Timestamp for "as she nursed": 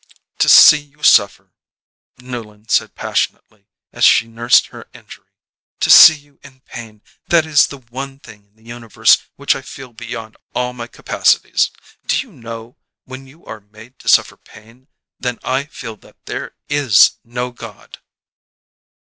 3.93-4.65